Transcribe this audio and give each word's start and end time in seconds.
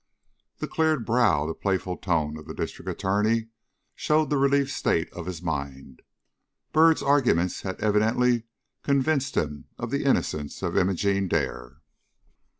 The 0.57 0.67
cleared 0.67 1.05
brow, 1.05 1.45
the 1.45 1.53
playful 1.53 1.95
tone 1.95 2.35
of 2.35 2.47
the 2.47 2.55
District 2.55 2.89
Attorney 2.89 3.49
showed 3.93 4.31
the 4.31 4.37
relieved 4.39 4.71
state 4.71 5.13
of 5.13 5.27
his 5.27 5.43
mind. 5.43 6.01
Byrd's 6.73 7.03
arguments 7.03 7.61
had 7.61 7.79
evidently 7.79 8.45
convinced 8.81 9.37
him 9.37 9.65
of 9.77 9.91
the 9.91 10.03
innocence 10.03 10.63
of 10.63 10.75
Imogene 10.75 11.27
Dare. 11.27 11.81